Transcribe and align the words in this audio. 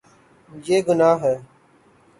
یے 0.51 0.77
گناہ 0.87 1.15
ہے 1.23 1.35